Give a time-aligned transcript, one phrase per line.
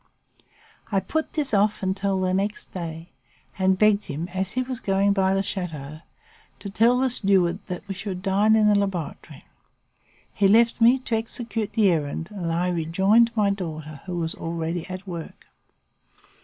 [0.91, 3.09] I put this off until the next day,
[3.59, 5.99] and begged him, as he was going by the chateau,
[6.57, 9.45] to tell the steward that we should dine in the laboratory.
[10.33, 14.87] He left me, to execute the errand and I rejoined my daughter, who was already
[14.89, 15.45] at work.